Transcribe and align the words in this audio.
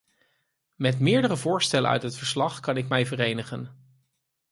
Met 0.75 0.99
meerdere 0.99 1.37
voorstellen 1.37 1.89
uit 1.89 2.01
het 2.01 2.15
verslag 2.15 2.59
kan 2.59 2.77
ik 2.77 2.87
mij 2.89 3.05
verenigen. 3.05 3.91